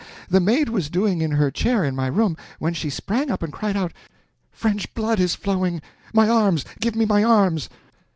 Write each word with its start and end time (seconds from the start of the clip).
The 0.29 0.39
Maid 0.39 0.69
was 0.69 0.89
doing 0.89 1.21
in 1.21 1.29
her 1.33 1.51
chair 1.51 1.83
in 1.83 1.95
my 1.95 2.07
room, 2.07 2.35
when 2.57 2.73
she 2.73 2.89
sprang 2.89 3.29
up 3.29 3.43
and 3.43 3.53
cried 3.53 3.77
out, 3.77 3.93
'French 4.51 4.91
blood 4.95 5.19
is 5.19 5.35
flowing!—my 5.35 6.27
arms, 6.27 6.65
give 6.79 6.95
me 6.95 7.05
my 7.05 7.23
arms!' 7.23 7.69